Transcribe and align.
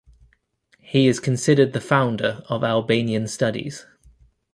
He 0.79 1.07
is 1.07 1.19
considered 1.19 1.73
the 1.73 1.79
founder 1.79 2.41
of 2.49 2.63
Albanian 2.63 3.27
studies. 3.27 3.85